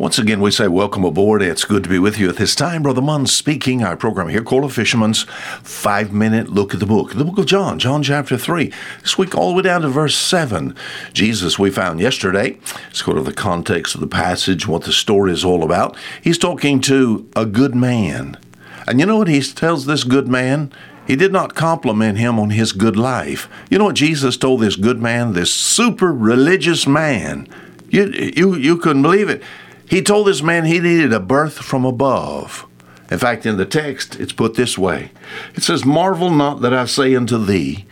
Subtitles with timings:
[0.00, 1.42] Once again, we say welcome aboard.
[1.42, 2.84] It's good to be with you at this time.
[2.84, 3.82] Brother Mund speaking.
[3.82, 5.24] Our program here called A Fisherman's
[5.64, 7.14] Five Minute Look at the Book.
[7.14, 8.72] The book of John, John chapter 3.
[9.00, 10.76] This week, all the way down to verse 7.
[11.12, 12.58] Jesus, we found yesterday.
[12.90, 15.96] It's sort of the context of the passage, what the story is all about.
[16.22, 18.38] He's talking to a good man.
[18.86, 20.72] And you know what he tells this good man?
[21.08, 23.48] He did not compliment him on his good life.
[23.68, 27.48] You know what Jesus told this good man, this super religious man?
[27.90, 29.42] You, you, you couldn't believe it.
[29.88, 32.66] He told this man he needed a birth from above.
[33.10, 35.12] In fact, in the text, it's put this way
[35.54, 37.86] It says, Marvel not that I say unto thee,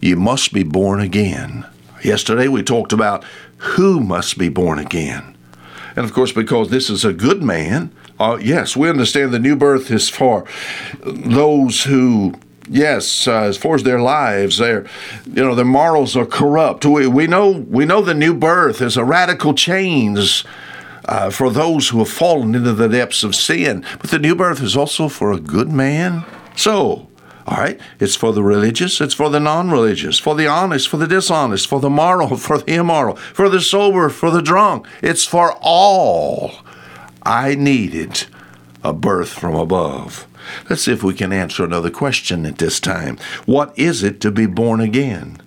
[0.00, 1.66] you must be born again.
[2.04, 3.24] Yesterday we talked about
[3.56, 5.36] who must be born again.
[5.96, 9.56] And of course, because this is a good man, uh, yes, we understand the new
[9.56, 10.44] birth is for
[11.02, 12.34] those who
[12.68, 14.86] yes, uh, as far as their lives, their
[15.26, 16.84] you know their morals are corrupt.
[16.84, 20.44] We, we know we know the new birth is a radical change
[21.08, 23.84] uh, for those who have fallen into the depths of sin.
[23.98, 26.24] But the new birth is also for a good man.
[26.54, 27.08] So,
[27.46, 30.98] all right, it's for the religious, it's for the non religious, for the honest, for
[30.98, 34.86] the dishonest, for the moral, for the immoral, for the sober, for the drunk.
[35.02, 36.52] It's for all.
[37.22, 38.26] I needed
[38.84, 40.26] a birth from above.
[40.68, 43.18] Let's see if we can answer another question at this time.
[43.44, 45.38] What is it to be born again?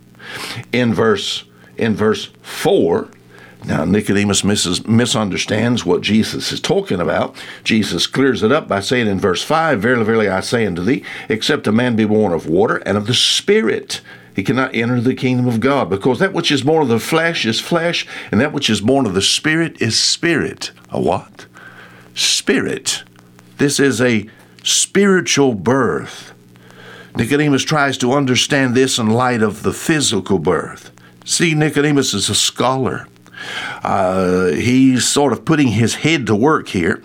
[0.72, 1.46] In verse
[1.78, 3.09] in verse 4,
[3.64, 7.36] now, Nicodemus misunderstands what Jesus is talking about.
[7.64, 11.03] Jesus clears it up by saying in verse 5 Verily, verily, I say unto thee,
[11.30, 14.02] except a man be born of water and of the Spirit,
[14.36, 17.45] he cannot enter the kingdom of God, because that which is born of the flesh
[17.45, 20.72] is flesh, and that which is born of the Spirit is spirit.
[20.90, 21.46] A what?
[22.16, 23.03] Spirit.
[23.58, 24.28] This is a
[24.64, 26.34] spiritual birth.
[27.16, 30.92] Nicodemus tries to understand this in light of the physical birth.
[31.25, 33.08] See, Nicodemus is a scholar.
[33.84, 37.02] Uh, he's sort of putting his head to work here.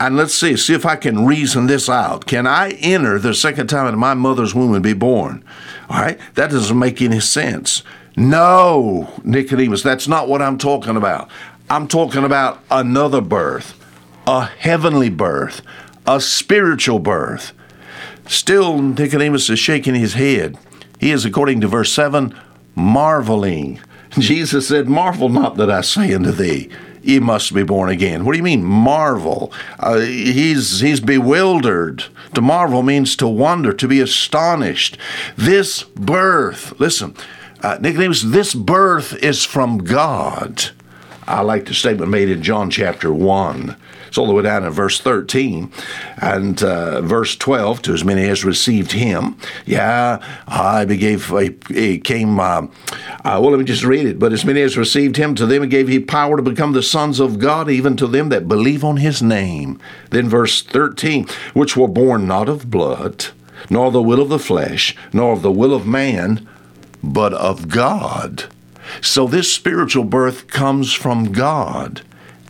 [0.00, 2.26] And let's see, see if I can reason this out.
[2.26, 5.44] Can I enter the second time in my mother's womb and be born?
[5.88, 7.82] All right, that doesn't make any sense.
[8.16, 11.28] No, Nicodemus, that's not what I'm talking about.
[11.68, 13.78] I'm talking about another birth,
[14.26, 15.62] a heavenly birth,
[16.06, 17.52] a spiritual birth.
[18.26, 20.56] Still, Nicodemus is shaking his head.
[21.00, 22.38] He is, according to verse 7,
[22.74, 23.80] marveling.
[24.18, 26.68] Jesus said, Marvel not that I say unto thee,
[27.02, 28.24] ye must be born again.
[28.24, 29.52] What do you mean, marvel?
[29.78, 32.04] Uh, he's, he's bewildered.
[32.34, 34.96] To marvel means to wonder, to be astonished.
[35.36, 37.16] This birth, listen,
[37.62, 40.70] uh, Nicodemus, this birth is from God.
[41.26, 43.76] I like the statement made in John chapter 1.
[44.06, 45.72] It's all the way down in verse 13
[46.18, 47.82] and uh, verse 12.
[47.82, 51.32] To as many as received him, yeah, I gave,
[51.68, 52.66] he came, uh,
[53.24, 54.18] uh, well, let me just read it.
[54.18, 57.18] But as many as received him, to them gave he power to become the sons
[57.18, 59.80] of God, even to them that believe on his name.
[60.10, 63.26] Then verse 13, which were born not of blood,
[63.68, 66.46] nor the will of the flesh, nor of the will of man,
[67.02, 68.44] but of God.
[69.00, 72.02] So this spiritual birth comes from God.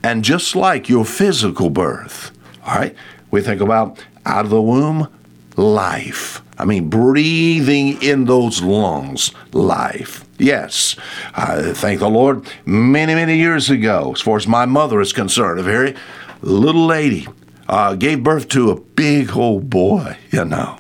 [0.03, 2.31] And just like your physical birth,
[2.67, 2.95] all right,
[3.31, 5.09] we think about out of the womb,
[5.57, 6.43] life.
[6.59, 10.25] I mean, breathing in those lungs, life.
[10.39, 10.97] Yes,
[11.35, 12.47] I thank the Lord.
[12.65, 15.95] Many, many years ago, as far as my mother is concerned, a very
[16.43, 17.27] little lady
[17.69, 20.79] uh, gave birth to a big old boy, you know.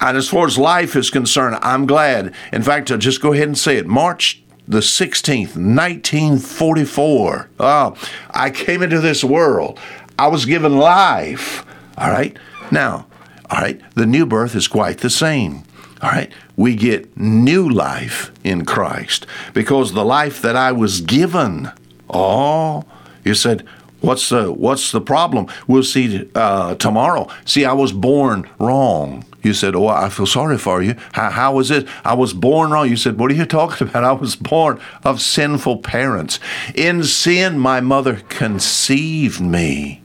[0.00, 2.34] And as far as life is concerned, I'm glad.
[2.52, 3.86] In fact, I'll just go ahead and say it.
[3.86, 7.50] March the 16th, 1944.
[7.58, 7.96] Oh,
[8.30, 9.78] I came into this world.
[10.18, 11.64] I was given life.
[11.98, 12.36] All right.
[12.70, 13.06] Now,
[13.50, 15.64] all right, the new birth is quite the same.
[16.00, 21.70] All right, we get new life in Christ because the life that I was given.
[22.08, 22.84] Oh,
[23.24, 23.66] you said,
[24.00, 25.48] what's the what's the problem?
[25.66, 27.28] We'll see uh, tomorrow.
[27.44, 29.24] See, I was born wrong.
[29.42, 30.94] You said, Oh, I feel sorry for you.
[31.12, 31.86] How, was it?
[32.04, 32.88] I was born wrong.
[32.88, 34.04] You said, What are you talking about?
[34.04, 36.38] I was born of sinful parents.
[36.74, 40.02] In sin, my mother conceived me.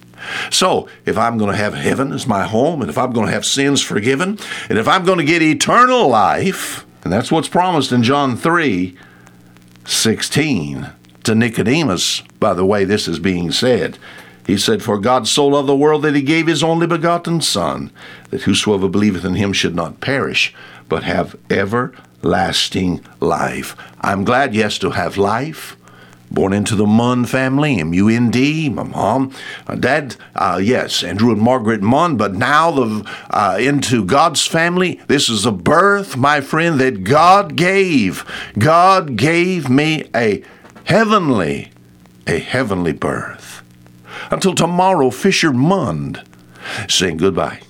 [0.50, 3.34] So, if I'm going to have heaven as my home, and if I'm going to
[3.34, 4.40] have sins forgiven,
[4.70, 8.98] and if I'm going to get eternal life, and that's what's promised in John 3
[9.86, 10.90] 16
[11.24, 13.98] to Nicodemus, by the way, this is being said.
[14.48, 17.92] He said, For God so loved the world that he gave his only begotten Son,
[18.30, 20.56] that whosoever believeth in him should not perish,
[20.88, 23.76] but have everlasting life.
[24.00, 25.76] I'm glad, yes, to have life.
[26.32, 29.34] Born into the Mund family, M-U-N-D, my mom,
[29.68, 35.02] my dad, uh, yes, Andrew and Margaret Mund, but now the uh, into God's family.
[35.08, 38.26] This is a birth, my friend, that God gave.
[38.58, 40.44] God gave me a
[40.86, 41.72] heavenly,
[42.26, 43.57] a heavenly birth.
[44.30, 46.22] Until tomorrow, Fisher Mund
[46.88, 47.62] saying goodbye.